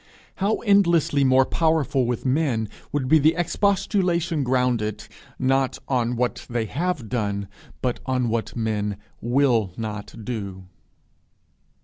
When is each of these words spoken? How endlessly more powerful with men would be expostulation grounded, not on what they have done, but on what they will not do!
How 0.37 0.55
endlessly 0.61 1.23
more 1.23 1.45
powerful 1.45 2.07
with 2.07 2.25
men 2.25 2.69
would 2.91 3.07
be 3.07 3.35
expostulation 3.35 4.43
grounded, 4.43 5.07
not 5.37 5.77
on 5.87 6.15
what 6.15 6.47
they 6.49 6.65
have 6.65 7.07
done, 7.07 7.47
but 7.83 7.99
on 8.07 8.27
what 8.27 8.51
they 8.55 8.95
will 9.21 9.71
not 9.77 10.25
do! 10.25 10.63